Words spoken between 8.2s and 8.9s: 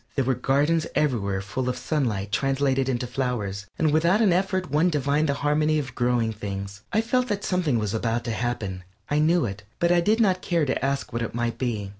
to happen;